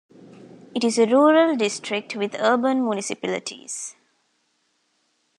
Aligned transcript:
It 0.73 0.83
is 0.83 0.97
a 0.97 1.05
rural 1.05 1.55
district 1.55 2.15
with 2.15 2.35
urban 2.39 2.83
municipalities. 2.83 3.95